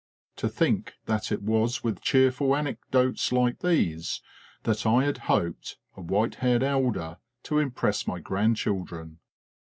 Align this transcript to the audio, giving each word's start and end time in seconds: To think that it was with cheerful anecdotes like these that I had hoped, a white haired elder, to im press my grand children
To 0.37 0.49
think 0.49 0.93
that 1.05 1.31
it 1.31 1.43
was 1.43 1.83
with 1.83 2.01
cheerful 2.01 2.55
anecdotes 2.55 3.31
like 3.31 3.59
these 3.59 4.19
that 4.63 4.83
I 4.83 5.03
had 5.03 5.19
hoped, 5.29 5.77
a 5.95 6.01
white 6.01 6.33
haired 6.41 6.63
elder, 6.63 7.17
to 7.43 7.59
im 7.59 7.69
press 7.69 8.07
my 8.07 8.19
grand 8.19 8.57
children 8.57 9.19